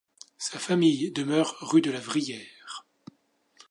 Sa 0.39 0.57
famille 0.57 1.11
demeure 1.11 1.55
rue 1.59 1.83
de 1.83 1.91
La 1.91 1.99
Vrillière. 1.99 2.87